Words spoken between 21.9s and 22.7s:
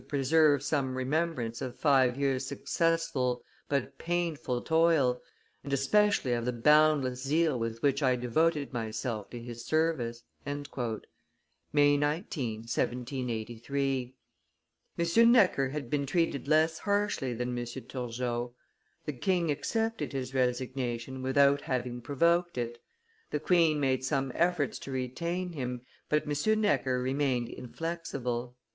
provoked